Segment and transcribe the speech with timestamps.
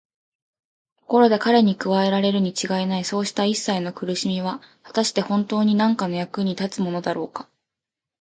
[0.97, 7.47] ところで彼に加えられるにちがいないそうしたいっさいの苦しみは、はたしてほんとうになんかの役に立つものだろうか。